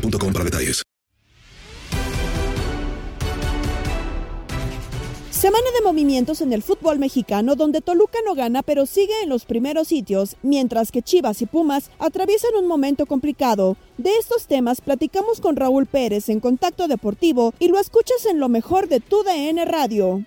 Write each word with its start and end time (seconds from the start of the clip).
para 0.00 0.44
detalles. 0.44 0.82
Semana 5.30 5.66
de 5.78 5.84
movimientos 5.84 6.40
en 6.40 6.54
el 6.54 6.62
fútbol 6.62 6.98
mexicano 6.98 7.56
donde 7.56 7.82
Toluca 7.82 8.18
no 8.24 8.34
gana 8.34 8.62
pero 8.62 8.86
sigue 8.86 9.12
en 9.22 9.28
los 9.28 9.44
primeros 9.44 9.88
sitios, 9.88 10.36
mientras 10.42 10.90
que 10.90 11.02
Chivas 11.02 11.42
y 11.42 11.46
Pumas 11.46 11.90
atraviesan 11.98 12.52
un 12.58 12.66
momento 12.66 13.04
complicado. 13.04 13.76
De 13.98 14.16
estos 14.16 14.46
temas 14.46 14.80
platicamos 14.80 15.40
con 15.40 15.56
Raúl 15.56 15.84
Pérez 15.84 16.30
en 16.30 16.40
Contacto 16.40 16.88
Deportivo 16.88 17.52
y 17.58 17.68
lo 17.68 17.78
escuchas 17.78 18.24
en 18.24 18.40
lo 18.40 18.48
mejor 18.48 18.88
de 18.88 19.00
tu 19.00 19.22
DN 19.24 19.64
Radio. 19.66 20.24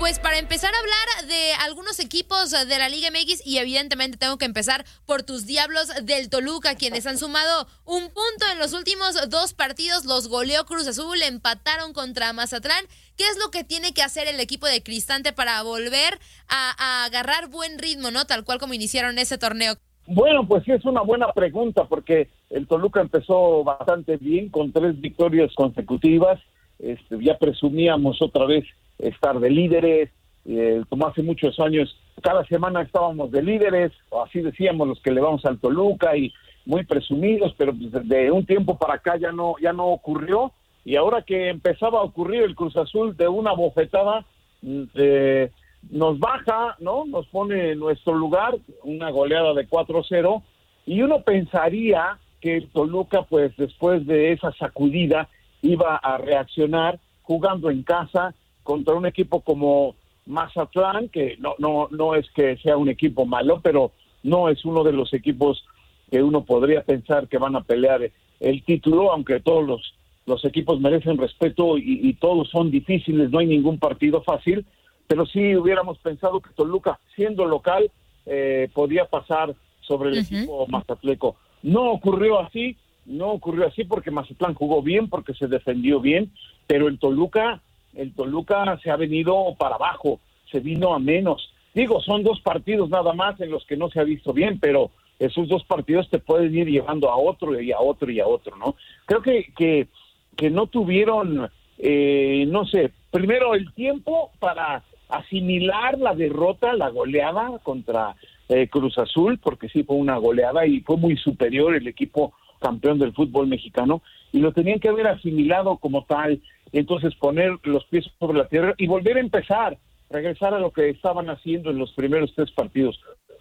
Pues 0.00 0.18
para 0.18 0.38
empezar 0.38 0.72
a 0.74 0.78
hablar 0.78 1.28
de 1.28 1.52
algunos 1.62 2.00
equipos 2.00 2.52
de 2.52 2.78
la 2.78 2.88
Liga 2.88 3.10
MX 3.10 3.46
y 3.46 3.58
evidentemente 3.58 4.16
tengo 4.16 4.38
que 4.38 4.46
empezar 4.46 4.86
por 5.04 5.24
tus 5.24 5.46
Diablos 5.46 5.92
del 6.06 6.30
Toluca, 6.30 6.74
quienes 6.74 7.06
han 7.06 7.18
sumado 7.18 7.66
un 7.84 8.04
punto 8.04 8.46
en 8.50 8.58
los 8.58 8.72
últimos 8.72 9.28
dos 9.28 9.52
partidos, 9.52 10.06
los 10.06 10.28
goleó 10.28 10.64
Cruz 10.64 10.88
Azul, 10.88 11.20
empataron 11.22 11.92
contra 11.92 12.32
Mazatlán. 12.32 12.82
¿Qué 13.18 13.24
es 13.24 13.38
lo 13.44 13.50
que 13.50 13.62
tiene 13.62 13.92
que 13.92 14.00
hacer 14.00 14.26
el 14.26 14.40
equipo 14.40 14.66
de 14.66 14.82
Cristante 14.82 15.34
para 15.34 15.62
volver 15.62 16.18
a, 16.48 16.72
a 16.78 17.04
agarrar 17.04 17.50
buen 17.50 17.78
ritmo, 17.78 18.10
no? 18.10 18.24
Tal 18.24 18.42
cual 18.42 18.58
como 18.58 18.72
iniciaron 18.72 19.18
ese 19.18 19.36
torneo. 19.36 19.74
Bueno, 20.06 20.48
pues 20.48 20.64
sí 20.64 20.72
es 20.72 20.84
una 20.86 21.02
buena 21.02 21.30
pregunta 21.34 21.84
porque 21.84 22.30
el 22.48 22.66
Toluca 22.66 23.02
empezó 23.02 23.62
bastante 23.64 24.16
bien 24.16 24.48
con 24.48 24.72
tres 24.72 24.98
victorias 24.98 25.52
consecutivas. 25.54 26.40
Este, 26.82 27.22
ya 27.22 27.36
presumíamos 27.38 28.22
otra 28.22 28.46
vez 28.46 28.64
estar 28.98 29.38
de 29.38 29.50
líderes, 29.50 30.10
eh, 30.46 30.82
como 30.88 31.06
hace 31.06 31.22
muchos 31.22 31.58
años, 31.60 31.94
cada 32.22 32.44
semana 32.46 32.82
estábamos 32.82 33.30
de 33.30 33.42
líderes, 33.42 33.92
o 34.08 34.22
así 34.22 34.40
decíamos 34.40 34.88
los 34.88 35.00
que 35.00 35.10
le 35.10 35.20
vamos 35.20 35.44
al 35.44 35.58
Toluca 35.58 36.16
y 36.16 36.32
muy 36.64 36.84
presumidos, 36.84 37.54
pero 37.56 37.74
pues, 37.74 38.08
de 38.08 38.30
un 38.30 38.46
tiempo 38.46 38.78
para 38.78 38.94
acá 38.94 39.16
ya 39.16 39.32
no, 39.32 39.54
ya 39.60 39.72
no 39.72 39.86
ocurrió, 39.86 40.52
y 40.84 40.96
ahora 40.96 41.22
que 41.22 41.48
empezaba 41.48 42.00
a 42.00 42.04
ocurrir 42.04 42.42
el 42.42 42.54
Cruz 42.54 42.76
Azul 42.76 43.16
de 43.16 43.28
una 43.28 43.52
bofetada, 43.52 44.24
mm, 44.62 44.82
eh, 44.94 45.50
nos 45.90 46.18
baja, 46.18 46.76
¿no? 46.78 47.04
Nos 47.06 47.26
pone 47.28 47.72
en 47.72 47.78
nuestro 47.78 48.14
lugar, 48.14 48.56
una 48.84 49.10
goleada 49.10 49.54
de 49.54 49.66
4-0, 49.66 50.42
y 50.86 51.02
uno 51.02 51.22
pensaría 51.22 52.18
que 52.40 52.56
el 52.56 52.68
Toluca, 52.70 53.22
pues 53.22 53.54
después 53.56 54.06
de 54.06 54.32
esa 54.32 54.52
sacudida, 54.52 55.28
iba 55.62 55.96
a 55.96 56.18
reaccionar 56.18 56.98
jugando 57.22 57.70
en 57.70 57.82
casa 57.82 58.34
contra 58.62 58.94
un 58.94 59.06
equipo 59.06 59.40
como 59.40 59.94
Mazatlán, 60.26 61.08
que 61.08 61.36
no, 61.38 61.54
no, 61.58 61.88
no 61.90 62.14
es 62.14 62.30
que 62.30 62.56
sea 62.58 62.76
un 62.76 62.88
equipo 62.88 63.26
malo, 63.26 63.60
pero 63.62 63.92
no 64.22 64.48
es 64.48 64.64
uno 64.64 64.84
de 64.84 64.92
los 64.92 65.12
equipos 65.14 65.64
que 66.10 66.22
uno 66.22 66.44
podría 66.44 66.82
pensar 66.82 67.28
que 67.28 67.38
van 67.38 67.56
a 67.56 67.62
pelear 67.62 68.10
el 68.40 68.64
título, 68.64 69.12
aunque 69.12 69.40
todos 69.40 69.66
los, 69.66 69.94
los 70.26 70.44
equipos 70.44 70.80
merecen 70.80 71.18
respeto 71.18 71.78
y, 71.78 72.00
y 72.02 72.14
todos 72.14 72.48
son 72.50 72.70
difíciles, 72.70 73.30
no 73.30 73.38
hay 73.38 73.46
ningún 73.46 73.78
partido 73.78 74.22
fácil, 74.22 74.64
pero 75.06 75.26
sí 75.26 75.56
hubiéramos 75.56 75.98
pensado 75.98 76.40
que 76.40 76.50
Toluca, 76.54 77.00
siendo 77.16 77.44
local, 77.44 77.90
eh, 78.26 78.68
podía 78.72 79.06
pasar 79.06 79.54
sobre 79.80 80.10
el 80.10 80.18
equipo 80.18 80.66
mazatleco. 80.68 81.36
No 81.64 81.90
ocurrió 81.90 82.38
así, 82.38 82.76
no 83.10 83.30
ocurrió 83.30 83.66
así 83.66 83.84
porque 83.84 84.10
Mazatlán 84.10 84.54
jugó 84.54 84.82
bien, 84.82 85.08
porque 85.08 85.34
se 85.34 85.46
defendió 85.46 86.00
bien, 86.00 86.32
pero 86.66 86.88
el 86.88 86.98
Toluca, 86.98 87.60
el 87.94 88.14
Toluca 88.14 88.78
se 88.82 88.90
ha 88.90 88.96
venido 88.96 89.54
para 89.58 89.74
abajo, 89.74 90.20
se 90.50 90.60
vino 90.60 90.94
a 90.94 90.98
menos. 90.98 91.52
Digo, 91.74 92.00
son 92.00 92.22
dos 92.22 92.40
partidos 92.40 92.88
nada 92.90 93.12
más 93.12 93.40
en 93.40 93.50
los 93.50 93.64
que 93.66 93.76
no 93.76 93.90
se 93.90 94.00
ha 94.00 94.04
visto 94.04 94.32
bien, 94.32 94.58
pero 94.58 94.90
esos 95.18 95.48
dos 95.48 95.64
partidos 95.64 96.08
te 96.08 96.18
pueden 96.18 96.56
ir 96.56 96.68
llevando 96.68 97.10
a 97.10 97.16
otro 97.16 97.60
y 97.60 97.72
a 97.72 97.80
otro 97.80 98.10
y 98.10 98.20
a 98.20 98.26
otro, 98.26 98.56
¿no? 98.56 98.76
Creo 99.04 99.22
que, 99.22 99.52
que, 99.56 99.88
que 100.36 100.50
no 100.50 100.66
tuvieron, 100.66 101.50
eh, 101.78 102.46
no 102.48 102.64
sé, 102.64 102.90
primero 103.10 103.54
el 103.54 103.72
tiempo 103.74 104.30
para 104.38 104.82
asimilar 105.08 105.98
la 105.98 106.14
derrota, 106.14 106.72
la 106.72 106.88
goleada 106.88 107.58
contra 107.62 108.14
eh, 108.48 108.68
Cruz 108.68 108.96
Azul, 108.98 109.38
porque 109.38 109.68
sí 109.68 109.82
fue 109.82 109.96
una 109.96 110.16
goleada 110.16 110.66
y 110.66 110.80
fue 110.80 110.96
muy 110.96 111.16
superior 111.16 111.74
el 111.74 111.86
equipo 111.86 112.32
campeón 112.60 112.98
del 112.98 113.12
fútbol 113.12 113.48
mexicano, 113.48 114.02
y 114.32 114.38
lo 114.38 114.52
tenían 114.52 114.78
que 114.78 114.88
haber 114.88 115.08
asimilado 115.08 115.78
como 115.78 116.04
tal, 116.04 116.40
entonces 116.72 117.14
poner 117.16 117.58
los 117.64 117.84
pies 117.86 118.08
sobre 118.20 118.38
la 118.38 118.48
tierra 118.48 118.74
y 118.78 118.86
volver 118.86 119.16
a 119.16 119.20
empezar, 119.20 119.78
regresar 120.08 120.54
a 120.54 120.60
lo 120.60 120.70
que 120.70 120.88
estaban 120.88 121.28
haciendo 121.28 121.70
en 121.70 121.78
los 121.78 121.92
primeros 121.92 122.32
tres 122.34 122.50
partidos. 122.52 123.00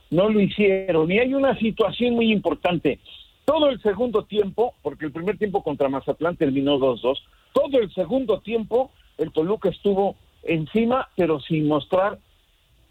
No 0.09 0.29
lo 0.29 0.39
hicieron, 0.39 1.11
y 1.11 1.19
hay 1.19 1.33
una 1.33 1.57
situación 1.59 2.15
muy 2.15 2.31
importante. 2.31 2.99
Todo 3.45 3.69
el 3.69 3.81
segundo 3.81 4.23
tiempo, 4.25 4.73
porque 4.81 5.05
el 5.05 5.11
primer 5.11 5.37
tiempo 5.37 5.63
contra 5.63 5.89
Mazatlán 5.89 6.35
terminó 6.35 6.77
2-2, 6.79 7.17
todo 7.53 7.79
el 7.79 7.91
segundo 7.93 8.39
tiempo 8.39 8.91
el 9.17 9.31
Toluca 9.31 9.69
estuvo 9.69 10.15
encima, 10.43 11.09
pero 11.15 11.39
sin 11.41 11.67
mostrar 11.67 12.19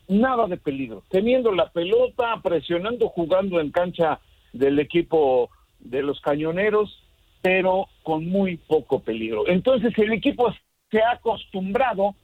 nada 0.08 0.46
de 0.46 0.56
peligro, 0.56 1.02
teniendo 1.10 1.52
la 1.52 1.70
pelota, 1.70 2.40
presionando, 2.42 3.08
jugando 3.08 3.60
en 3.60 3.70
cancha 3.70 4.20
del 4.52 4.78
equipo 4.78 5.50
de 5.80 6.02
los 6.02 6.20
cañoneros, 6.20 7.02
pero 7.42 7.88
con 8.02 8.26
muy 8.26 8.56
poco 8.56 9.00
peligro. 9.00 9.48
Entonces 9.48 9.92
el 9.98 10.12
equipo 10.12 10.52
se 10.90 11.02
ha 11.02 11.12
acostumbrado 11.12 12.14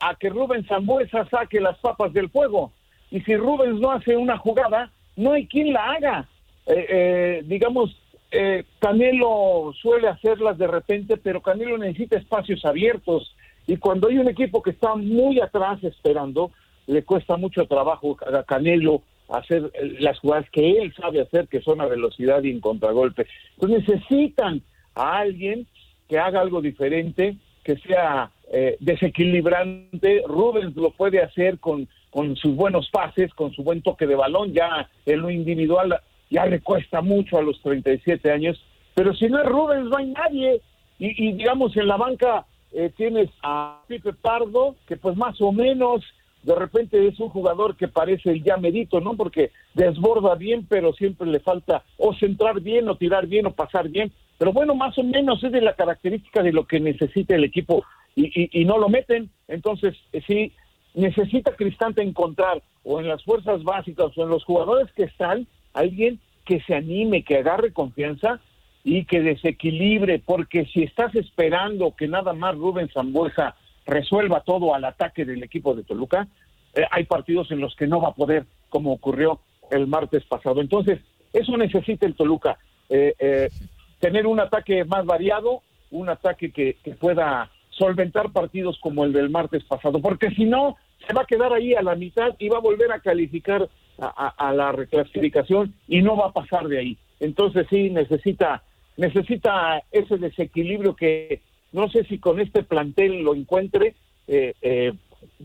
a 0.00 0.14
que 0.14 0.30
Rubén 0.30 0.64
Zambuesa 0.64 1.28
saque 1.28 1.60
las 1.60 1.78
papas 1.78 2.12
del 2.12 2.30
fuego. 2.30 2.72
Y 3.10 3.20
si 3.20 3.36
Rubens 3.36 3.80
no 3.80 3.90
hace 3.90 4.16
una 4.16 4.38
jugada, 4.38 4.90
no 5.16 5.32
hay 5.32 5.46
quien 5.46 5.72
la 5.72 5.92
haga. 5.92 6.28
Eh, 6.66 6.86
eh, 6.88 7.42
digamos, 7.44 7.96
eh, 8.30 8.64
Canelo 8.78 9.72
suele 9.80 10.08
hacerlas 10.08 10.56
de 10.56 10.66
repente, 10.66 11.16
pero 11.16 11.42
Canelo 11.42 11.76
necesita 11.76 12.16
espacios 12.16 12.64
abiertos. 12.64 13.34
Y 13.66 13.76
cuando 13.76 14.08
hay 14.08 14.18
un 14.18 14.28
equipo 14.28 14.62
que 14.62 14.70
está 14.70 14.94
muy 14.94 15.40
atrás 15.40 15.82
esperando, 15.84 16.50
le 16.86 17.04
cuesta 17.04 17.36
mucho 17.36 17.66
trabajo 17.66 18.16
a 18.32 18.42
Canelo 18.44 19.02
hacer 19.32 19.70
eh, 19.74 19.96
las 20.00 20.18
jugadas 20.18 20.48
que 20.50 20.70
él 20.70 20.92
sabe 20.94 21.20
hacer, 21.20 21.48
que 21.48 21.60
son 21.60 21.80
a 21.80 21.86
velocidad 21.86 22.42
y 22.42 22.50
en 22.50 22.60
contragolpe. 22.60 23.26
Entonces 23.54 23.88
necesitan 23.88 24.62
a 24.94 25.18
alguien 25.18 25.66
que 26.08 26.18
haga 26.18 26.40
algo 26.40 26.60
diferente, 26.60 27.36
que 27.64 27.76
sea 27.76 28.30
eh, 28.52 28.76
desequilibrante. 28.80 30.22
Rubens 30.26 30.74
lo 30.76 30.90
puede 30.90 31.20
hacer 31.22 31.58
con, 31.58 31.88
con 32.10 32.36
sus 32.36 32.54
buenos 32.56 32.90
pases, 32.90 33.32
con 33.34 33.52
su 33.52 33.62
buen 33.62 33.82
toque 33.82 34.06
de 34.06 34.16
balón, 34.16 34.52
ya 34.52 34.88
en 35.06 35.20
lo 35.20 35.30
individual 35.30 36.00
ya 36.30 36.46
le 36.46 36.60
cuesta 36.60 37.00
mucho 37.00 37.38
a 37.38 37.42
los 37.42 37.60
37 37.60 38.30
años, 38.30 38.62
pero 38.94 39.12
si 39.14 39.26
no 39.26 39.40
es 39.40 39.46
Rubens 39.46 39.90
no 39.90 39.96
hay 39.96 40.06
nadie. 40.06 40.60
Y, 40.98 41.28
y 41.28 41.32
digamos 41.32 41.76
en 41.76 41.88
la 41.88 41.96
banca 41.96 42.46
eh, 42.72 42.92
tienes 42.96 43.28
a 43.42 43.82
Pipe 43.88 44.12
Pardo, 44.12 44.76
que 44.86 44.96
pues 44.96 45.16
más 45.16 45.40
o 45.40 45.50
menos 45.50 46.04
de 46.42 46.54
repente 46.54 47.06
es 47.06 47.20
un 47.20 47.28
jugador 47.28 47.76
que 47.76 47.88
parece 47.88 48.30
el 48.30 48.42
ya 48.42 48.56
medito, 48.56 49.00
¿no? 49.00 49.14
Porque 49.14 49.50
desborda 49.74 50.34
bien, 50.34 50.66
pero 50.68 50.92
siempre 50.92 51.26
le 51.26 51.40
falta 51.40 51.84
o 51.98 52.14
centrar 52.14 52.60
bien, 52.60 52.88
o 52.88 52.96
tirar 52.96 53.26
bien, 53.26 53.46
o 53.46 53.52
pasar 53.52 53.88
bien. 53.88 54.10
Pero 54.38 54.52
bueno, 54.52 54.74
más 54.74 54.96
o 54.96 55.02
menos 55.02 55.44
es 55.44 55.52
de 55.52 55.60
la 55.60 55.74
característica 55.74 56.42
de 56.42 56.52
lo 56.52 56.66
que 56.66 56.80
necesita 56.80 57.34
el 57.34 57.44
equipo 57.44 57.84
y, 58.16 58.64
no 58.64 58.78
lo 58.78 58.88
meten. 58.88 59.30
Entonces, 59.48 59.96
eh, 60.12 60.22
sí, 60.26 60.52
necesita 60.94 61.54
Cristante 61.54 62.02
encontrar 62.02 62.62
o 62.82 63.00
en 63.00 63.08
las 63.08 63.22
fuerzas 63.22 63.62
básicas 63.62 64.16
o 64.16 64.22
en 64.22 64.30
los 64.30 64.44
jugadores 64.44 64.90
que 64.92 65.04
están, 65.04 65.46
alguien 65.74 66.20
que 66.46 66.60
se 66.62 66.74
anime, 66.74 67.22
que 67.22 67.36
agarre 67.36 67.72
confianza 67.72 68.40
y 68.82 69.04
que 69.04 69.20
desequilibre, 69.20 70.22
porque 70.24 70.64
si 70.64 70.84
estás 70.84 71.14
esperando 71.14 71.94
que 71.94 72.08
nada 72.08 72.32
más 72.32 72.56
Rubén 72.56 72.88
Zambuesa 72.88 73.56
resuelva 73.90 74.40
todo 74.40 74.74
al 74.74 74.84
ataque 74.84 75.24
del 75.24 75.42
equipo 75.42 75.74
de 75.74 75.84
Toluca, 75.84 76.28
eh, 76.74 76.84
hay 76.90 77.04
partidos 77.04 77.50
en 77.50 77.60
los 77.60 77.74
que 77.74 77.86
no 77.86 78.00
va 78.00 78.08
a 78.08 78.14
poder, 78.14 78.46
como 78.68 78.92
ocurrió 78.92 79.40
el 79.70 79.86
martes 79.86 80.24
pasado. 80.24 80.60
Entonces, 80.60 81.00
eso 81.32 81.56
necesita 81.56 82.06
el 82.06 82.14
Toluca, 82.14 82.58
eh, 82.88 83.14
eh, 83.18 83.50
tener 83.98 84.26
un 84.26 84.40
ataque 84.40 84.84
más 84.84 85.04
variado, 85.04 85.62
un 85.90 86.08
ataque 86.08 86.50
que, 86.52 86.76
pueda 86.98 87.50
solventar 87.70 88.30
partidos 88.30 88.78
como 88.80 89.04
el 89.04 89.12
del 89.12 89.30
martes 89.30 89.64
pasado, 89.64 90.00
porque 90.00 90.30
si 90.30 90.44
no, 90.44 90.76
se 91.06 91.14
va 91.14 91.22
a 91.22 91.26
quedar 91.26 91.52
ahí 91.52 91.74
a 91.74 91.82
la 91.82 91.94
mitad 91.94 92.34
y 92.38 92.48
va 92.48 92.58
a 92.58 92.60
volver 92.60 92.92
a 92.92 93.00
calificar 93.00 93.68
a, 93.98 94.28
a, 94.28 94.52
la 94.52 94.72
reclasificación 94.72 95.74
y 95.88 96.02
no 96.02 96.16
va 96.16 96.26
a 96.26 96.32
pasar 96.32 96.68
de 96.68 96.78
ahí. 96.78 96.98
Entonces 97.20 97.66
sí 97.70 97.90
necesita 97.90 98.62
necesita 99.00 99.82
ese 99.90 100.18
desequilibrio 100.18 100.94
que 100.94 101.40
no 101.72 101.88
sé 101.88 102.04
si 102.04 102.18
con 102.18 102.40
este 102.40 102.62
plantel 102.62 103.22
lo 103.22 103.34
encuentre, 103.34 103.94
eh, 104.26 104.54
eh, 104.62 104.92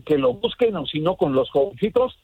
que 0.04 0.18
lo 0.18 0.34
busquen 0.34 0.76
o 0.76 0.86
si 0.86 1.00
no 1.00 1.16
con 1.16 1.34
los 1.34 1.50
jovencitos, 1.50 2.18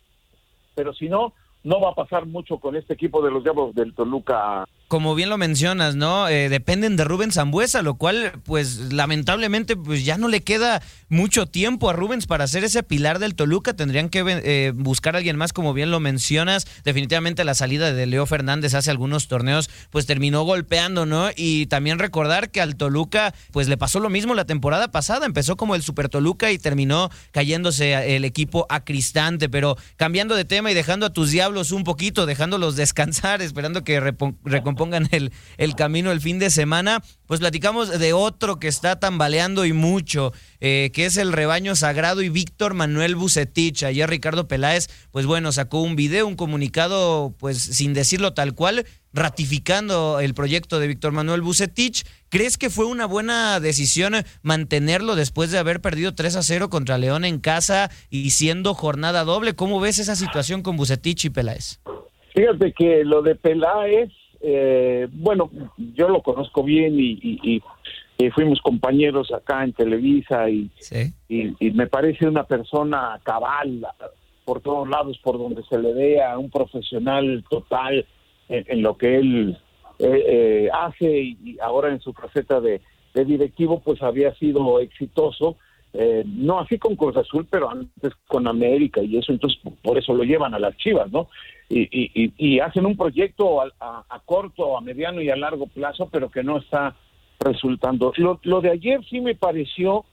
pero 0.75 0.93
si 0.95 1.09
no, 1.09 1.35
no 1.65 1.81
va 1.81 1.91
a 1.91 1.95
pasar 1.95 2.27
mucho 2.27 2.59
con 2.59 2.77
este 2.77 2.95
equipo 2.95 3.23
de 3.23 3.31
los 3.31 3.43
Diablos 3.43 3.75
del 3.75 3.95
Toluca 3.95 4.67
como 4.93 5.15
bien 5.15 5.31
lo 5.31 5.39
mencionas, 5.39 5.97
¿no? 5.97 6.29
Eh, 6.29 6.51
dependen 6.51 6.99
de 6.99 7.05
Rubens 7.05 7.37
Zambuesa, 7.37 7.81
lo 7.81 7.95
cual, 7.95 8.33
pues 8.45 8.93
lamentablemente, 8.93 9.75
pues 9.75 10.05
ya 10.05 10.19
no 10.19 10.29
le 10.29 10.43
queda 10.43 10.83
mucho 11.09 11.47
tiempo 11.47 11.89
a 11.89 11.95
Rubens 11.95 12.27
para 12.27 12.47
ser 12.47 12.63
ese 12.63 12.83
pilar 12.83 13.19
del 13.19 13.35
Toluca. 13.35 13.73
Tendrían 13.73 14.11
que 14.11 14.23
eh, 14.27 14.73
buscar 14.75 15.15
a 15.15 15.19
alguien 15.19 15.37
más, 15.37 15.55
como 15.55 15.73
bien 15.73 15.91
lo 15.91 15.99
mencionas. 15.99 16.67
Definitivamente 16.85 17.43
la 17.43 17.55
salida 17.55 17.95
de 17.95 18.05
Leo 18.05 18.27
Fernández 18.27 18.75
hace 18.75 18.91
algunos 18.91 19.29
torneos, 19.29 19.71
pues 19.89 20.05
terminó 20.05 20.43
golpeando, 20.43 21.07
¿no? 21.07 21.31
Y 21.35 21.69
también 21.69 21.99
recordar 21.99 22.51
que 22.51 22.61
al 22.61 22.77
Toluca, 22.77 23.33
pues 23.51 23.69
le 23.69 23.79
pasó 23.79 23.99
lo 23.99 24.11
mismo 24.11 24.35
la 24.35 24.45
temporada 24.45 24.91
pasada. 24.91 25.25
Empezó 25.25 25.57
como 25.57 25.75
el 25.75 25.81
Super 25.81 26.11
Toluca 26.11 26.53
y 26.53 26.59
terminó 26.59 27.09
cayéndose 27.31 28.15
el 28.15 28.27
equipo 28.27 28.67
a 28.69 28.85
Cristante. 28.85 29.49
Pero 29.49 29.79
cambiando 29.97 30.35
de 30.35 30.45
tema 30.45 30.71
y 30.71 30.75
dejando 30.75 31.07
a 31.07 31.15
tus 31.15 31.31
diablos 31.31 31.73
un 31.73 31.83
poquito, 31.83 32.27
dejándolos 32.27 32.77
descansar, 32.77 33.41
esperando 33.41 33.85
que 33.85 33.99
recompongan 34.45 34.82
pongan 34.83 35.07
el, 35.13 35.31
el 35.59 35.77
camino 35.77 36.11
el 36.11 36.21
fin 36.21 36.41
de 36.41 36.51
semana, 36.51 37.05
pues 37.27 37.39
platicamos 37.39 38.01
de 38.01 38.13
otro 38.13 38.59
que 38.59 38.67
está 38.67 38.99
tambaleando 38.99 39.65
y 39.65 39.73
mucho, 39.73 40.33
eh, 40.61 40.91
que 40.93 41.07
es 41.07 41.17
el 41.19 41.33
rebaño 41.33 41.77
sagrado 41.77 42.21
y 42.21 42.31
Víctor 42.31 42.75
Manuel 42.75 43.15
Bucetich. 43.15 43.85
Ayer 43.85 44.11
Ricardo 44.11 44.49
Peláez, 44.49 44.89
pues 45.13 45.25
bueno, 45.25 45.53
sacó 45.53 45.81
un 45.83 45.95
video, 45.95 46.27
un 46.27 46.35
comunicado, 46.35 47.33
pues 47.39 47.59
sin 47.59 47.95
decirlo 47.95 48.35
tal 48.35 48.55
cual, 48.57 48.85
ratificando 49.13 50.19
el 50.19 50.35
proyecto 50.35 50.81
de 50.81 50.89
Víctor 50.89 51.13
Manuel 51.13 51.43
Bucetich. 51.43 52.05
¿Crees 52.29 52.59
que 52.59 52.69
fue 52.69 52.87
una 52.87 53.07
buena 53.07 53.61
decisión 53.61 54.15
mantenerlo 54.43 55.15
después 55.15 55.53
de 55.53 55.59
haber 55.59 55.81
perdido 55.81 56.17
3 56.17 56.35
a 56.35 56.43
0 56.43 56.71
contra 56.71 56.99
León 56.99 57.25
en 57.25 57.39
casa 57.39 57.89
y 58.11 58.31
siendo 58.31 58.75
jornada 58.75 59.23
doble? 59.23 59.55
¿Cómo 59.55 59.79
ves 59.79 60.01
esa 60.01 60.17
situación 60.17 60.63
con 60.63 60.77
Bucetich 60.77 61.27
y 61.27 61.31
Peláez? 61.31 61.79
Fíjate 62.35 62.73
que 62.73 63.05
lo 63.05 63.23
de 63.23 63.35
Peláez 63.35 64.11
eh, 64.43 65.09
bueno, 65.13 65.51
yo 65.95 66.09
lo 66.09 66.23
conozco 66.23 66.63
bien 66.63 66.95
y, 66.99 67.63
fuimos 68.37 68.61
compañeros 68.61 69.33
acá 69.33 69.65
en 69.65 69.73
Televisa 69.73 70.49
y, 70.49 70.71
y, 71.29 71.71
me 71.73 71.89
parece 71.89 72.29
una 72.29 72.45
persona 72.45 73.21
cabal 73.25 73.85
por 74.45 74.61
todos 74.61 74.89
lados, 74.89 75.19
por 75.25 75.39
donde 75.39 75.65
se 75.65 75.77
le 75.77 75.93
vea, 75.93 76.39
un 76.39 76.49
profesional 76.49 77.45
total 77.51 78.07
en, 78.49 78.83
lo 78.83 78.97
que 78.97 79.17
él 79.17 79.59
eh, 79.99 80.25
eh, 80.27 80.69
hace 80.73 81.21
y 81.21 81.59
ahora 81.61 81.91
en 81.91 82.01
su 82.01 82.13
faceta 82.13 82.61
de, 82.61 82.81
de 83.15 83.25
directivo 83.25 83.81
pues 83.81 84.03
había 84.03 84.35
sido 84.35 84.81
exitoso. 84.81 85.57
Eh, 85.95 86.25
no 86.27 86.59
así 86.59 86.79
con 86.79 86.97
Cruz 86.97 87.17
Azul, 87.19 87.47
pero 87.51 87.71
antes 87.71 88.15
con 88.27 88.47
América 88.49 89.03
y 89.03 89.19
eso, 89.19 89.31
entonces 89.31 89.61
por 89.83 89.99
eso 89.99 90.15
lo 90.15 90.25
llevan 90.25 90.55
a 90.55 90.59
las 90.59 90.75
Chivas, 90.79 91.13
¿no? 91.13 91.29
Y, 91.75 92.61
hacen 92.61 92.87
un 92.87 92.97
proyecto 92.97 93.63
a, 93.63 94.23
corto, 94.25 94.77
a 94.77 94.81
mediano 94.81 95.23
y 95.23 95.31
a 95.31 95.37
largo 95.37 95.67
plazo, 95.67 96.09
pero 96.11 96.31
que 96.31 96.43
no 96.43 96.59
está 96.59 96.95
resultando. 97.41 98.13
Lo, 98.43 98.61
de 98.61 98.71
ayer 98.71 99.01
sí 99.09 99.21
me 99.21 99.35
pareció 99.35 100.05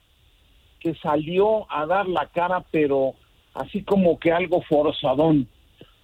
que 0.79 0.95
salió 0.95 1.71
a 1.71 1.85
dar 1.85 2.07
la 2.07 2.27
cara, 2.27 2.63
pero 2.71 3.13
así 3.53 3.83
como 3.83 4.19
que 4.19 4.31
algo 4.31 4.61
forzadón, 4.61 5.47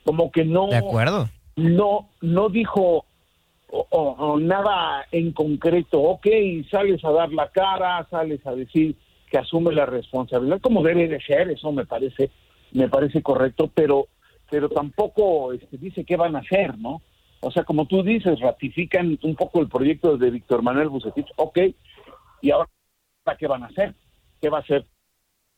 como 0.03 0.31
que 0.31 0.43
no. 0.43 0.67
De 0.67 0.77
acuerdo. 0.77 1.29
No, 1.55 2.09
no 2.21 2.49
dijo 2.49 3.05
o, 3.69 4.37
nada 4.39 5.05
en 5.11 5.31
concreto. 5.31 6.01
Ok, 6.01 6.27
sales 6.69 7.03
a 7.05 7.11
dar 7.11 7.31
la 7.31 7.49
cara, 7.49 8.05
sales 8.09 8.45
a 8.45 8.53
decir 8.53 8.95
que 9.29 9.37
asume 9.37 9.73
la 9.73 9.85
responsabilidad, 9.85 10.61
como 10.61 10.83
debe 10.83 11.07
de 11.07 11.19
ser, 11.21 11.49
eso 11.49 11.71
me 11.71 11.85
parece, 11.85 12.29
me 12.73 12.87
parece 12.89 13.23
correcto, 13.23 13.71
pero 13.73 14.07
pero 14.55 14.69
tampoco 14.69 15.51
este, 15.51 15.77
dice 15.77 16.05
qué 16.05 16.15
van 16.15 16.37
a 16.37 16.39
hacer, 16.39 16.77
¿no? 16.77 17.01
O 17.41 17.51
sea, 17.51 17.65
como 17.65 17.87
tú 17.87 18.01
dices, 18.03 18.39
ratifican 18.39 19.19
un 19.21 19.35
poco 19.35 19.59
el 19.59 19.67
proyecto 19.67 20.15
de 20.15 20.31
Víctor 20.31 20.61
Manuel 20.61 20.87
Bucetich, 20.87 21.27
ok, 21.35 21.59
y 22.41 22.51
ahora 22.51 22.69
qué 23.37 23.47
van 23.47 23.63
a 23.63 23.65
hacer, 23.65 23.93
qué 24.39 24.47
va 24.47 24.59
a 24.59 24.61
hacer 24.61 24.85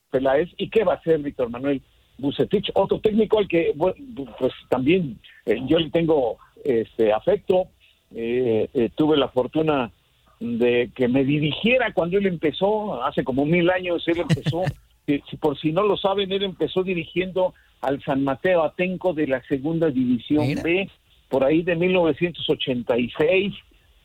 Peláez 0.10 0.50
y 0.58 0.72
qué 0.72 0.84
va 0.84 0.94
a 0.94 0.96
hacer 0.96 1.20
Víctor 1.20 1.52
Manuel 1.52 1.84
Bucetich, 2.18 2.72
otro 2.74 3.00
técnico 3.00 3.38
al 3.38 3.48
que 3.48 3.72
pues 3.78 4.54
también 4.68 5.20
eh, 5.46 5.62
yo 5.68 5.78
le 5.78 5.92
tengo 5.92 6.40
este 6.66 7.14
afecto, 7.14 7.68
eh, 8.16 8.68
eh, 8.74 8.90
tuve 8.96 9.16
la 9.16 9.28
fortuna 9.28 9.92
de 10.40 10.90
que 10.96 11.08
me 11.08 11.24
dirigiera 11.24 11.94
cuando 11.94 12.18
él 12.18 12.26
empezó, 12.26 13.04
hace 13.04 13.24
como 13.24 13.46
mil 13.46 13.70
años 13.70 14.08
él 14.08 14.22
empezó, 14.22 14.64
si 15.06 15.38
por 15.38 15.56
si 15.60 15.72
no 15.72 15.84
lo 15.84 15.98
saben, 15.98 16.32
él 16.32 16.42
empezó 16.42 16.82
dirigiendo 16.82 17.54
al 17.82 18.02
San 18.04 18.24
Mateo 18.24 18.64
Atenco 18.64 19.14
de 19.14 19.28
la 19.28 19.42
Segunda 19.44 19.90
División 19.90 20.48
B, 20.64 20.90
por 21.30 21.44
ahí 21.44 21.62
de 21.64 21.76
1986, 21.76 23.54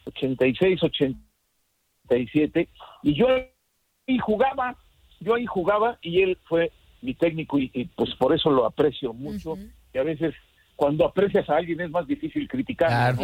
86, 0.05 0.83
87, 0.83 2.69
y 3.03 3.15
yo 3.15 3.29
ahí 3.29 4.19
jugaba, 4.19 4.77
yo 5.21 5.35
ahí 5.35 5.47
jugaba 5.47 5.99
y 6.03 6.23
él 6.23 6.39
fue 6.45 6.73
mi 7.01 7.15
técnico 7.15 7.59
y, 7.59 7.69
pues 7.97 8.15
por 8.17 8.35
eso 8.35 8.51
lo 8.51 8.65
aprecio 8.65 9.13
mucho, 9.13 9.57
y 9.93 9.99
a 9.99 10.03
veces 10.03 10.35
cuando 10.77 11.05
aprecias 11.07 11.49
a 11.49 11.57
alguien 11.57 11.81
es 11.81 11.91
más 11.91 12.07
difícil 12.07 12.49
criticar 12.49 13.17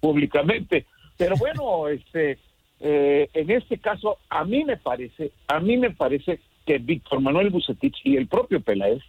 públicamente, 0.00 0.86
pero 1.16 1.36
bueno, 1.36 1.88
este 1.88 2.38
eh, 2.82 3.28
en 3.34 3.50
este 3.50 3.78
caso 3.78 4.18
a 4.30 4.44
mí 4.44 4.64
me 4.64 4.78
parece, 4.78 5.32
a 5.48 5.60
mí 5.60 5.76
me 5.76 5.90
parece 5.90 6.40
que 6.64 6.78
Víctor 6.78 7.20
Manuel 7.20 7.50
Bucetich 7.50 8.00
y 8.04 8.16
el 8.16 8.26
propio 8.26 8.60
Peláez 8.60 9.02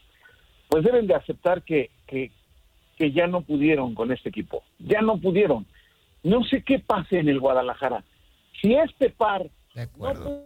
pues 0.72 0.86
deben 0.86 1.06
de 1.06 1.16
aceptar 1.16 1.64
que, 1.64 1.92
que, 2.08 2.32
ya 3.12 3.28
no 3.28 3.42
pudieron 3.42 3.94
con 3.94 4.12
este 4.12 4.30
equipo, 4.30 4.64
ya 4.80 5.02
no 5.02 5.18
pudieron. 5.18 5.66
No 6.24 6.46
sé 6.46 6.64
qué 6.64 6.80
pase 6.80 7.20
en 7.20 7.28
el 7.28 7.42
Guadalajara. 7.42 8.06
Si 8.62 8.74
este 8.76 9.10
par 9.10 9.50
no 9.98 10.44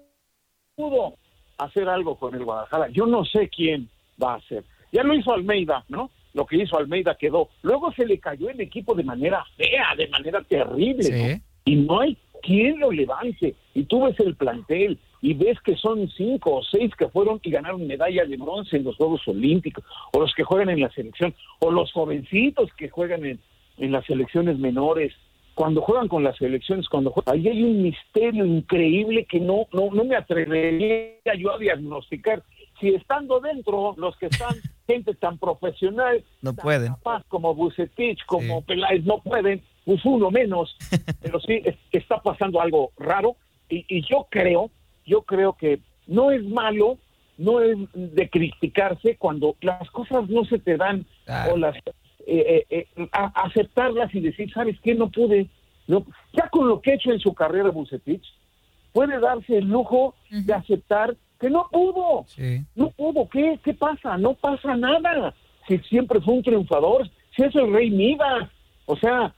pudo 0.74 1.14
hacer 1.60 1.88
algo 1.88 2.18
con 2.18 2.34
el 2.34 2.44
Guadalajara, 2.44 2.88
yo 2.90 3.06
no 3.06 3.24
sé 3.24 3.50
quién 3.50 3.88
va 4.22 4.34
a 4.34 4.38
hacer. 4.38 4.64
Ya 4.92 5.04
lo 5.04 5.14
hizo 5.14 5.32
Almeida, 5.32 5.86
¿no? 5.90 6.10
Lo 6.34 6.48
que 6.48 6.58
hizo 6.58 6.76
Almeida 6.76 7.16
quedó. 7.16 7.50
Luego 7.62 7.92
se 7.92 8.06
le 8.08 8.18
cayó 8.18 8.50
el 8.50 8.60
equipo 8.62 8.96
de 8.96 9.04
manera 9.04 9.46
fea, 9.58 9.96
de 9.96 10.08
manera 10.08 10.42
terrible. 10.42 11.42
Y 11.66 11.76
no 11.76 12.00
hay 12.00 12.18
quien 12.42 12.80
lo 12.80 12.90
levante. 12.90 13.54
Y 13.76 13.84
tú 13.84 14.06
ves 14.06 14.20
el 14.22 14.36
plantel 14.36 14.98
y 15.30 15.34
ves 15.34 15.60
que 15.62 15.76
son 15.76 16.08
cinco 16.10 16.58
o 16.58 16.64
seis 16.64 16.92
que 16.96 17.08
fueron 17.10 17.40
y 17.44 17.50
ganaron 17.50 17.88
medalla 17.88 18.26
de 18.26 18.38
bronce 18.38 18.78
en 18.78 18.84
los 18.84 18.96
Juegos 18.96 19.28
Olímpicos, 19.28 19.84
o 20.14 20.20
los 20.20 20.34
que 20.36 20.44
juegan 20.44 20.70
en 20.70 20.82
la 20.82 20.90
selección, 20.92 21.34
o 21.60 21.72
los 21.72 21.92
jovencitos 21.92 22.70
que 22.78 22.90
juegan 22.90 23.26
en, 23.26 23.40
en 23.78 23.92
las 23.92 24.06
selecciones 24.06 24.60
menores, 24.60 25.14
cuando 25.56 25.82
juegan 25.82 26.08
con 26.10 26.24
las 26.24 26.36
selecciones, 26.38 26.88
cuando 26.90 27.12
juegan, 27.12 27.34
ahí 27.36 27.48
hay 27.48 27.64
un 27.64 27.82
misterio 27.82 28.46
increíble 28.46 29.26
que 29.26 29.40
no, 29.40 29.68
no, 29.74 29.90
no 29.92 30.04
me 30.04 30.16
atrevería 30.16 31.34
yo 31.40 31.54
a 31.54 31.58
diagnosticar. 31.58 32.44
Si 32.80 32.90
estando 32.90 33.40
dentro, 33.40 33.96
los 33.98 34.18
que 34.18 34.26
están, 34.28 34.56
gente 34.88 35.14
tan 35.16 35.38
profesional, 35.38 36.24
no 36.42 36.54
tan 36.54 36.64
pueden. 36.64 36.88
capaz 36.94 37.24
como 37.30 37.56
Bucetich, 37.56 38.24
como 38.26 38.62
Peláez, 38.64 39.04
no 39.06 39.20
pueden, 39.24 39.62
pues 39.86 40.04
uno 40.06 40.30
menos, 40.30 40.76
pero 41.22 41.40
sí 41.40 41.62
es- 41.64 41.78
está 41.92 42.22
pasando 42.22 42.60
algo 42.62 42.92
raro 42.98 43.36
y, 43.70 43.86
y 43.88 44.02
yo 44.02 44.28
creo, 44.30 44.70
yo 45.06 45.22
creo 45.24 45.54
que 45.54 45.80
no 46.08 46.32
es 46.32 46.44
malo, 46.44 46.98
no 47.38 47.62
es 47.62 47.78
de 47.94 48.30
criticarse 48.30 49.18
cuando 49.18 49.56
las 49.62 49.90
cosas 49.92 50.30
no 50.30 50.46
se 50.46 50.60
te 50.60 50.78
dan 50.78 51.06
o 51.52 51.58
las 51.58 51.76
eh, 52.28 52.66
eh, 52.70 52.88
eh, 52.98 53.08
a- 53.12 53.32
aceptarlas 53.44 54.14
y 54.16 54.20
decir, 54.20 54.52
¿sabes 54.52 54.80
qué? 54.82 54.96
No 54.96 55.10
pude. 55.12 55.48
No, 55.88 56.04
ya 56.34 56.50
con 56.50 56.68
lo 56.68 56.82
que 56.82 56.92
ha 56.92 56.96
hecho 56.96 57.12
en 57.12 57.20
su 57.20 57.34
carrera 57.36 57.70
Bucetich, 57.70 58.24
puede 58.92 59.20
darse 59.20 59.58
el 59.58 59.66
lujo 59.66 60.16
de 60.46 60.54
aceptar 60.54 61.16
que 61.40 61.50
no 61.50 61.68
pudo. 61.72 62.26
No 62.76 62.90
pudo. 62.92 63.28
¿Qué, 63.30 63.60
¿Qué 63.64 63.74
pasa? 63.76 64.18
No 64.18 64.34
pasa 64.34 64.76
nada. 64.76 65.36
Si 65.68 65.78
siempre 65.80 66.20
fue 66.22 66.34
un 66.34 66.42
triunfador, 66.44 67.08
si 67.36 67.44
es 67.44 67.54
el 67.56 67.72
rey 67.72 67.92
Midas. 67.92 68.50
O 68.88 68.96
sea, 68.96 69.34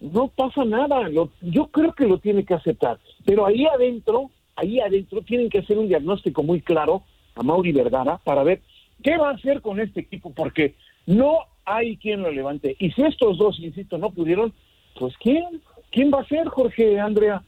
no 0.00 0.28
pasa 0.28 0.64
nada. 0.64 1.08
Lo- 1.10 1.30
yo 1.42 1.66
creo 1.66 1.92
que 1.94 2.06
lo 2.06 2.18
tiene 2.18 2.44
que 2.44 2.54
aceptar. 2.54 2.98
Pero 3.26 3.44
ahí 3.44 3.66
adentro, 3.66 4.30
ahí 4.60 4.80
adentro 4.80 5.22
tienen 5.22 5.48
que 5.50 5.58
hacer 5.58 5.78
un 5.78 5.88
diagnóstico 5.88 6.42
muy 6.42 6.60
claro 6.60 7.02
a 7.34 7.42
Mauri 7.42 7.72
Vergara 7.72 8.18
para 8.18 8.42
ver 8.42 8.60
qué 9.02 9.16
va 9.16 9.30
a 9.30 9.34
hacer 9.34 9.60
con 9.62 9.80
este 9.80 10.00
equipo, 10.00 10.32
porque 10.32 10.74
no 11.06 11.38
hay 11.64 11.96
quien 11.96 12.22
lo 12.22 12.30
levante. 12.30 12.76
Y 12.78 12.90
si 12.92 13.02
estos 13.02 13.38
dos, 13.38 13.58
insisto, 13.58 13.98
no 13.98 14.10
pudieron, 14.10 14.52
pues 14.98 15.14
¿quién? 15.20 15.62
¿Quién 15.90 16.10
va 16.12 16.20
a 16.20 16.26
ser, 16.26 16.46
Jorge, 16.48 17.00
Andrea? 17.00 17.42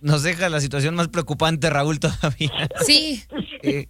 Nos 0.00 0.22
deja 0.22 0.48
la 0.48 0.60
situación 0.60 0.94
más 0.94 1.08
preocupante, 1.08 1.68
Raúl, 1.68 2.00
todavía. 2.00 2.68
Sí. 2.86 3.22
Eh, 3.62 3.88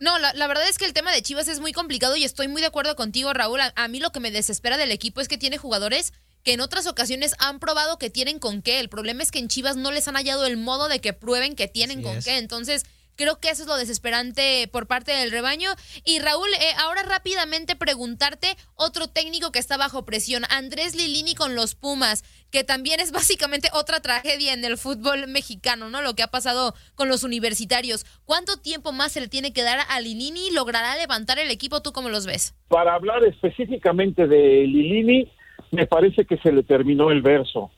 No, 0.00 0.18
la, 0.18 0.34
la 0.34 0.48
verdad 0.48 0.68
es 0.68 0.78
que 0.78 0.84
el 0.84 0.92
tema 0.92 1.12
de 1.12 1.22
Chivas 1.22 1.46
es 1.46 1.60
muy 1.60 1.72
complicado 1.72 2.16
y 2.16 2.24
estoy 2.24 2.48
muy 2.48 2.60
de 2.60 2.66
acuerdo 2.66 2.96
contigo, 2.96 3.32
Raúl. 3.32 3.60
A, 3.60 3.72
a 3.76 3.86
mí 3.86 4.00
lo 4.00 4.10
que 4.10 4.18
me 4.18 4.32
desespera 4.32 4.76
del 4.76 4.90
equipo 4.90 5.20
es 5.20 5.28
que 5.28 5.38
tiene 5.38 5.58
jugadores 5.58 6.12
que 6.42 6.52
en 6.52 6.60
otras 6.60 6.86
ocasiones 6.86 7.34
han 7.38 7.58
probado 7.58 7.98
que 7.98 8.10
tienen 8.10 8.38
con 8.38 8.62
qué. 8.62 8.80
El 8.80 8.88
problema 8.88 9.22
es 9.22 9.30
que 9.30 9.38
en 9.38 9.48
Chivas 9.48 9.76
no 9.76 9.92
les 9.92 10.08
han 10.08 10.16
hallado 10.16 10.46
el 10.46 10.56
modo 10.56 10.88
de 10.88 11.00
que 11.00 11.12
prueben 11.12 11.54
que 11.54 11.68
tienen 11.68 11.98
Así 11.98 12.06
con 12.06 12.16
es. 12.18 12.24
qué. 12.24 12.38
Entonces, 12.38 12.84
creo 13.16 13.38
que 13.38 13.50
eso 13.50 13.62
es 13.62 13.68
lo 13.68 13.76
desesperante 13.76 14.68
por 14.72 14.86
parte 14.86 15.12
del 15.12 15.30
rebaño. 15.30 15.70
Y 16.04 16.18
Raúl, 16.18 16.48
eh, 16.54 16.74
ahora 16.78 17.02
rápidamente 17.02 17.76
preguntarte, 17.76 18.56
otro 18.74 19.08
técnico 19.08 19.52
que 19.52 19.58
está 19.58 19.76
bajo 19.76 20.04
presión, 20.04 20.42
Andrés 20.50 20.94
Lilini 20.96 21.34
con 21.34 21.54
los 21.54 21.74
Pumas, 21.74 22.24
que 22.50 22.64
también 22.64 23.00
es 23.00 23.12
básicamente 23.12 23.68
otra 23.72 24.00
tragedia 24.00 24.52
en 24.52 24.64
el 24.64 24.78
fútbol 24.78 25.28
mexicano, 25.28 25.90
¿no? 25.90 26.02
Lo 26.02 26.14
que 26.14 26.22
ha 26.22 26.28
pasado 26.28 26.74
con 26.94 27.08
los 27.08 27.22
universitarios. 27.22 28.04
¿Cuánto 28.24 28.56
tiempo 28.56 28.92
más 28.92 29.12
se 29.12 29.20
le 29.20 29.28
tiene 29.28 29.52
que 29.52 29.62
dar 29.62 29.80
a 29.88 30.00
Lilini? 30.00 30.50
¿Logrará 30.50 30.96
levantar 30.96 31.38
el 31.38 31.50
equipo? 31.50 31.82
¿Tú 31.82 31.92
cómo 31.92 32.08
los 32.08 32.26
ves? 32.26 32.54
Para 32.68 32.94
hablar 32.94 33.24
específicamente 33.24 34.26
de 34.26 34.66
Lilini, 34.66 35.30
me 35.72 35.86
parece 35.86 36.24
que 36.24 36.36
se 36.38 36.52
le 36.52 36.62
terminó 36.62 37.10
el 37.10 37.20
verso. 37.22 37.70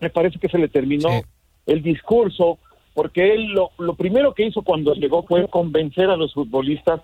Me 0.00 0.10
parece 0.10 0.38
que 0.38 0.48
se 0.48 0.58
le 0.58 0.68
terminó 0.68 1.08
el 1.66 1.82
discurso, 1.82 2.58
porque 2.94 3.32
él 3.34 3.52
lo, 3.52 3.70
lo 3.78 3.94
primero 3.94 4.34
que 4.34 4.46
hizo 4.46 4.62
cuando 4.62 4.94
llegó 4.94 5.22
fue 5.22 5.46
convencer 5.48 6.10
a 6.10 6.16
los 6.16 6.34
futbolistas 6.34 7.00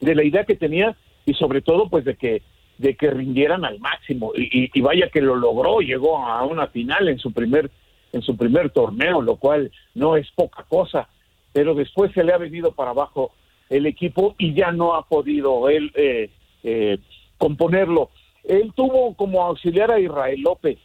de 0.00 0.14
la 0.14 0.22
idea 0.24 0.44
que 0.44 0.56
tenía 0.56 0.94
y 1.24 1.32
sobre 1.34 1.62
todo 1.62 1.88
pues 1.88 2.04
de 2.04 2.16
que 2.16 2.42
de 2.78 2.94
que 2.94 3.10
rindieran 3.10 3.64
al 3.64 3.78
máximo. 3.80 4.32
Y, 4.36 4.64
y- 4.64 4.70
y 4.74 4.80
vaya 4.82 5.08
que 5.08 5.22
lo 5.22 5.34
logró 5.34 5.80
llegó 5.80 6.18
a 6.18 6.44
una 6.44 6.66
final 6.66 7.08
en 7.08 7.18
su 7.18 7.32
primer 7.32 7.70
en 8.12 8.20
su 8.22 8.36
primer 8.36 8.68
torneo 8.70 9.20
lo 9.22 9.36
cual 9.36 9.70
no 9.94 10.16
es 10.16 10.30
poca 10.32 10.64
cosa 10.68 11.08
pero 11.52 11.74
después 11.74 12.12
se 12.12 12.22
le 12.22 12.32
ha 12.34 12.38
venido 12.38 12.72
para 12.72 12.90
abajo 12.90 13.32
el 13.70 13.86
equipo 13.86 14.34
y 14.38 14.52
ya 14.54 14.72
no 14.72 14.94
ha 14.94 15.08
podido 15.08 15.68
él 15.70 15.90
eh, 15.96 16.30
eh, 16.62 16.98
componerlo 17.38 18.10
él 18.48 18.72
tuvo 18.74 19.14
como 19.14 19.42
auxiliar 19.42 19.90
a 19.90 20.00
Israel 20.00 20.40
López 20.40 20.78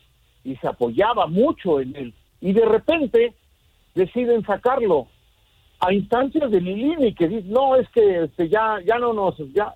y 0.43 0.55
se 0.55 0.67
apoyaba 0.67 1.27
mucho 1.27 1.79
en 1.79 1.95
él. 1.95 2.13
Y 2.39 2.53
de 2.53 2.65
repente 2.65 3.33
deciden 3.93 4.43
sacarlo 4.45 5.07
a 5.79 5.93
instancias 5.93 6.49
de 6.51 6.61
Lilini 6.61 7.13
que 7.13 7.27
dice 7.27 7.47
no 7.47 7.75
es 7.75 7.87
que 7.89 8.23
este, 8.23 8.49
ya 8.49 8.79
ya 8.85 8.97
no 8.99 9.13
nos 9.13 9.35
ya 9.53 9.73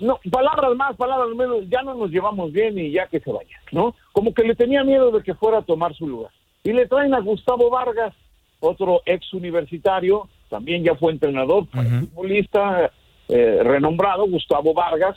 no 0.00 0.18
palabras 0.30 0.74
más 0.74 0.96
palabras 0.96 1.28
menos 1.36 1.68
ya 1.68 1.82
no 1.82 1.94
nos 1.94 2.10
llevamos 2.10 2.52
bien 2.52 2.78
y 2.78 2.90
ya 2.90 3.06
que 3.06 3.20
se 3.20 3.30
vaya 3.30 3.56
no 3.70 3.94
como 4.12 4.32
que 4.32 4.42
le 4.42 4.54
tenía 4.54 4.82
miedo 4.82 5.10
de 5.10 5.22
que 5.22 5.34
fuera 5.34 5.58
a 5.58 5.62
tomar 5.62 5.94
su 5.94 6.08
lugar. 6.08 6.32
Y 6.62 6.72
le 6.72 6.86
traen 6.86 7.14
a 7.14 7.20
Gustavo 7.20 7.70
Vargas 7.70 8.14
otro 8.60 9.02
ex 9.06 9.32
universitario 9.32 10.28
también 10.48 10.82
ya 10.82 10.94
fue 10.96 11.12
entrenador 11.12 11.66
fue 11.68 11.84
futbolista 11.84 12.90
eh, 13.28 13.60
renombrado 13.62 14.26
Gustavo 14.26 14.74
Vargas 14.74 15.16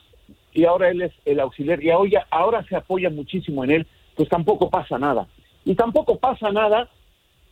y 0.53 0.65
ahora 0.65 0.89
él 0.89 1.01
es 1.01 1.11
el 1.25 1.39
auxiliar 1.39 1.83
y 1.83 1.89
ahora, 1.89 2.27
ahora 2.31 2.63
se 2.67 2.75
apoya 2.75 3.09
muchísimo 3.09 3.63
en 3.63 3.71
él 3.71 3.87
pues 4.15 4.29
tampoco 4.29 4.69
pasa 4.69 4.97
nada 4.99 5.27
y 5.65 5.75
tampoco 5.75 6.17
pasa 6.19 6.51
nada 6.51 6.89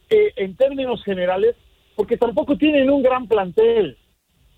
eh, 0.10 0.34
en 0.36 0.56
términos 0.58 1.02
generales, 1.04 1.56
porque 1.96 2.18
tampoco 2.18 2.58
tienen 2.58 2.90
un 2.90 3.02
gran 3.02 3.28
plantel. 3.28 3.98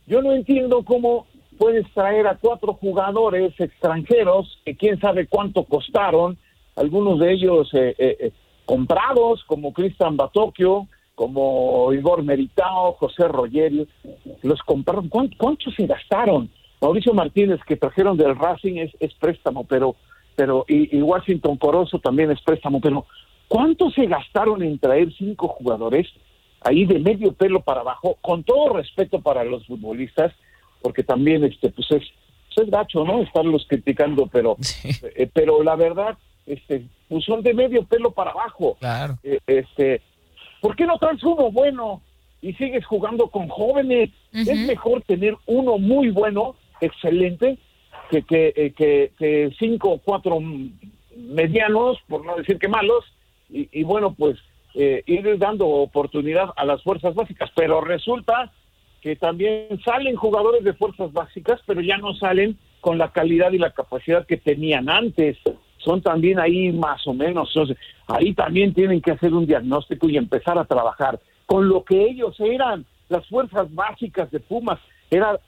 Yo 0.07 0.21
no 0.23 0.33
entiendo 0.33 0.83
cómo 0.83 1.27
puedes 1.59 1.85
traer 1.93 2.25
a 2.27 2.35
cuatro 2.37 2.73
jugadores 2.73 3.53
extranjeros 3.59 4.59
que 4.65 4.75
quién 4.75 4.99
sabe 4.99 5.27
cuánto 5.27 5.63
costaron, 5.65 6.37
algunos 6.75 7.19
de 7.19 7.31
ellos 7.33 7.71
eh, 7.75 7.95
eh, 7.99 8.17
eh, 8.19 8.31
comprados, 8.65 9.43
como 9.45 9.71
Cristian 9.71 10.17
Batocchio, 10.17 10.87
como 11.13 11.93
Igor 11.93 12.23
Meritao, 12.23 12.93
José 12.93 13.27
Rogerio, 13.27 13.85
los 14.41 14.59
compraron. 14.63 15.07
¿Cuán- 15.09 15.29
¿Cuánto 15.37 15.69
se 15.71 15.85
gastaron? 15.85 16.49
Mauricio 16.83 17.13
Martínez, 17.13 17.61
que 17.65 17.77
trajeron 17.77 18.17
del 18.17 18.35
Racing, 18.35 18.75
es, 18.75 18.91
es 18.99 19.13
préstamo, 19.13 19.63
pero, 19.63 19.95
pero 20.35 20.65
y, 20.67 20.95
y 20.97 21.01
Washington 21.01 21.55
Corozo 21.55 21.97
también 21.99 22.29
es 22.29 22.41
préstamo, 22.41 22.81
pero 22.81 23.05
¿cuánto 23.47 23.89
se 23.91 24.05
gastaron 24.05 24.61
en 24.61 24.77
traer 24.77 25.13
cinco 25.13 25.47
jugadores 25.47 26.07
ahí 26.59 26.85
de 26.85 26.99
medio 26.99 27.31
pelo 27.33 27.61
para 27.61 27.81
abajo, 27.81 28.17
con 28.21 28.43
todo 28.43 28.73
respeto 28.73 29.21
para 29.21 29.43
los 29.45 29.65
futbolistas, 29.65 30.33
porque 30.81 31.03
también 31.03 31.45
este 31.45 31.69
pues 31.69 31.89
es, 31.91 32.03
pues 32.53 32.65
es 32.65 32.71
gacho, 32.71 33.03
¿no? 33.05 33.21
Estarlos 33.21 33.65
criticando, 33.67 34.27
pero 34.27 34.57
eh, 34.83 35.29
pero 35.33 35.63
la 35.63 35.75
verdad, 35.75 36.17
este, 36.45 36.85
pues 37.07 37.23
son 37.23 37.41
de 37.41 37.53
medio 37.53 37.83
pelo 37.83 38.11
para 38.11 38.31
abajo. 38.31 38.75
Claro. 38.79 39.17
Eh, 39.23 39.39
este, 39.47 40.01
¿por 40.61 40.75
qué 40.75 40.85
no 40.85 40.97
traes 40.97 41.23
uno 41.23 41.49
bueno 41.49 42.01
y 42.41 42.53
sigues 42.53 42.85
jugando 42.85 43.27
con 43.27 43.47
jóvenes? 43.47 44.09
Es 44.33 44.67
mejor 44.67 45.01
tener 45.03 45.37
uno 45.45 45.77
muy 45.77 46.09
bueno, 46.09 46.55
excelente, 46.85 47.57
que, 48.09 48.23
que, 48.23 48.53
eh, 48.55 48.73
que, 48.75 49.11
que 49.17 49.51
cinco 49.57 49.91
o 49.91 49.97
cuatro 49.99 50.39
medianos, 51.15 51.97
por 52.07 52.25
no 52.25 52.35
decir 52.35 52.59
que 52.59 52.67
malos, 52.67 53.05
y, 53.49 53.69
y 53.71 53.83
bueno, 53.83 54.13
pues 54.13 54.37
eh, 54.75 55.03
ir 55.05 55.37
dando 55.37 55.67
oportunidad 55.67 56.49
a 56.55 56.65
las 56.65 56.81
fuerzas 56.81 57.13
básicas. 57.13 57.51
Pero 57.55 57.81
resulta 57.81 58.51
que 59.01 59.15
también 59.15 59.67
salen 59.83 60.15
jugadores 60.15 60.63
de 60.63 60.73
fuerzas 60.73 61.11
básicas, 61.13 61.61
pero 61.67 61.81
ya 61.81 61.97
no 61.97 62.15
salen 62.15 62.57
con 62.81 62.97
la 62.97 63.11
calidad 63.11 63.51
y 63.51 63.57
la 63.59 63.71
capacidad 63.71 64.25
que 64.25 64.37
tenían 64.37 64.89
antes. 64.89 65.37
Son 65.77 66.01
también 66.01 66.39
ahí 66.39 66.71
más 66.71 67.05
o 67.05 67.13
menos. 67.13 67.49
Entonces, 67.49 67.77
ahí 68.07 68.33
también 68.33 68.73
tienen 68.73 69.01
que 69.01 69.11
hacer 69.11 69.33
un 69.33 69.45
diagnóstico 69.45 70.09
y 70.09 70.17
empezar 70.17 70.57
a 70.57 70.65
trabajar 70.65 71.19
con 71.45 71.67
lo 71.67 71.83
que 71.83 72.01
ellos 72.01 72.39
eran, 72.39 72.85
las 73.09 73.27
fuerzas 73.27 73.73
básicas 73.75 74.31
de 74.31 74.39
Pumas. 74.39 74.79
Era, 75.11 75.39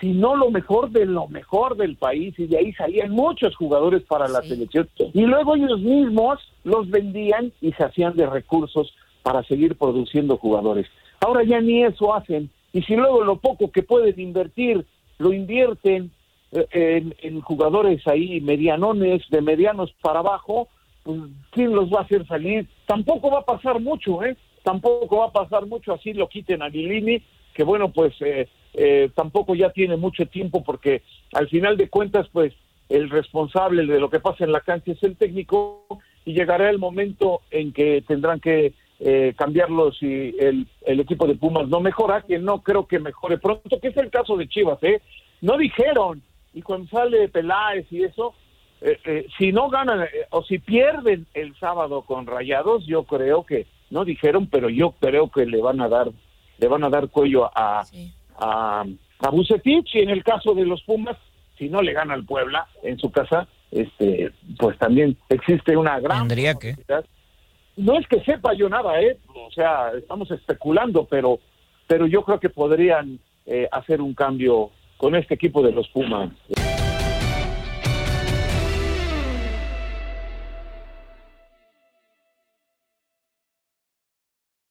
si 0.00 0.12
no 0.12 0.34
lo 0.34 0.50
mejor 0.50 0.90
de 0.90 1.04
lo 1.06 1.28
mejor 1.28 1.76
del 1.76 1.96
país, 1.96 2.34
y 2.38 2.46
de 2.46 2.58
ahí 2.58 2.72
salían 2.72 3.10
muchos 3.10 3.54
jugadores 3.56 4.02
para 4.02 4.28
la 4.28 4.42
selección. 4.42 4.88
Y 5.12 5.22
luego 5.22 5.56
ellos 5.56 5.80
mismos 5.80 6.38
los 6.64 6.88
vendían 6.88 7.52
y 7.60 7.72
se 7.72 7.84
hacían 7.84 8.16
de 8.16 8.26
recursos 8.26 8.94
para 9.22 9.42
seguir 9.44 9.76
produciendo 9.76 10.38
jugadores. 10.38 10.86
Ahora 11.20 11.44
ya 11.44 11.60
ni 11.60 11.84
eso 11.84 12.14
hacen. 12.14 12.50
Y 12.72 12.82
si 12.82 12.96
luego 12.96 13.22
lo 13.22 13.36
poco 13.36 13.70
que 13.70 13.82
pueden 13.82 14.18
invertir 14.18 14.86
lo 15.18 15.32
invierten 15.34 16.10
eh, 16.52 16.66
en, 16.72 17.14
en 17.20 17.40
jugadores 17.42 18.06
ahí 18.06 18.40
medianones, 18.40 19.22
de 19.30 19.42
medianos 19.42 19.92
para 20.00 20.20
abajo, 20.20 20.68
pues 21.02 21.20
¿quién 21.50 21.74
los 21.74 21.90
va 21.90 22.00
a 22.00 22.02
hacer 22.04 22.26
salir? 22.26 22.66
Tampoco 22.86 23.30
va 23.30 23.40
a 23.40 23.44
pasar 23.44 23.80
mucho, 23.80 24.22
¿eh? 24.24 24.36
Tampoco 24.62 25.18
va 25.18 25.26
a 25.26 25.32
pasar 25.32 25.66
mucho 25.66 25.92
así 25.92 26.12
lo 26.12 26.28
quiten 26.28 26.62
a 26.62 26.68
Lilini, 26.68 27.22
que 27.54 27.64
bueno, 27.64 27.90
pues 27.90 28.14
eh, 28.20 28.48
eh, 28.74 29.10
tampoco 29.14 29.54
ya 29.54 29.70
tiene 29.70 29.96
mucho 29.96 30.26
tiempo 30.26 30.62
porque 30.62 31.02
al 31.32 31.48
final 31.48 31.76
de 31.76 31.88
cuentas, 31.88 32.28
pues 32.32 32.54
el 32.88 33.10
responsable 33.10 33.86
de 33.86 34.00
lo 34.00 34.10
que 34.10 34.20
pasa 34.20 34.44
en 34.44 34.52
la 34.52 34.60
cancha 34.60 34.92
es 34.92 35.02
el 35.02 35.16
técnico 35.16 35.84
y 36.24 36.32
llegará 36.34 36.70
el 36.70 36.78
momento 36.78 37.42
en 37.50 37.72
que 37.72 38.02
tendrán 38.06 38.40
que 38.40 38.74
eh, 38.98 39.34
cambiarlo 39.36 39.92
si 39.92 40.34
el, 40.38 40.66
el 40.82 41.00
equipo 41.00 41.26
de 41.26 41.34
Pumas 41.34 41.68
no 41.68 41.80
mejora, 41.80 42.22
que 42.22 42.38
no 42.38 42.62
creo 42.62 42.86
que 42.86 42.98
mejore 42.98 43.38
pronto, 43.38 43.80
que 43.80 43.88
es 43.88 43.96
el 43.96 44.10
caso 44.10 44.36
de 44.36 44.48
Chivas, 44.48 44.82
¿eh? 44.82 45.00
No 45.40 45.56
dijeron, 45.56 46.22
y 46.52 46.62
cuando 46.62 46.88
sale 46.88 47.28
Peláez 47.28 47.86
y 47.90 48.02
eso, 48.02 48.34
eh, 48.80 48.98
eh, 49.04 49.26
si 49.38 49.52
no 49.52 49.68
ganan 49.68 50.02
eh, 50.02 50.08
o 50.30 50.42
si 50.42 50.58
pierden 50.58 51.26
el 51.34 51.54
sábado 51.58 52.02
con 52.02 52.26
Rayados, 52.26 52.86
yo 52.86 53.04
creo 53.04 53.44
que 53.44 53.66
no 53.90 54.04
dijeron, 54.04 54.46
pero 54.46 54.70
yo 54.70 54.92
creo 54.92 55.30
que 55.30 55.44
le 55.46 55.60
van 55.60 55.80
a 55.80 55.88
dar 55.88 56.10
le 56.58 56.68
van 56.68 56.84
a 56.84 56.90
dar 56.90 57.08
cuello 57.08 57.50
a 57.54 57.84
a, 58.40 58.84
a 59.20 59.30
Bucetich 59.30 59.94
y 59.94 60.00
en 60.00 60.10
el 60.10 60.24
caso 60.24 60.54
de 60.54 60.64
los 60.64 60.82
Pumas, 60.82 61.16
si 61.58 61.68
no 61.68 61.82
le 61.82 61.92
gana 61.92 62.14
al 62.14 62.24
Puebla 62.24 62.66
en 62.82 62.98
su 62.98 63.10
casa, 63.10 63.46
este 63.70 64.32
pues 64.58 64.76
también 64.78 65.16
existe 65.28 65.76
una 65.76 66.00
gran 66.00 66.26
Tendría 66.26 66.54
que. 66.54 66.74
no 67.76 67.98
es 67.98 68.06
que 68.08 68.20
sepa 68.24 68.54
yo 68.54 68.68
nada, 68.68 69.00
¿eh? 69.00 69.18
O 69.34 69.50
sea, 69.52 69.92
estamos 69.96 70.30
especulando, 70.30 71.04
pero, 71.04 71.38
pero 71.86 72.06
yo 72.06 72.22
creo 72.22 72.40
que 72.40 72.48
podrían 72.50 73.20
eh, 73.46 73.68
hacer 73.70 74.00
un 74.00 74.14
cambio 74.14 74.70
con 74.96 75.14
este 75.14 75.34
equipo 75.34 75.62
de 75.62 75.72
los 75.72 75.88
Pumas. 75.88 76.30